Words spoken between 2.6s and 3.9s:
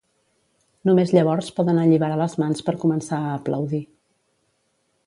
per començar a aplaudir.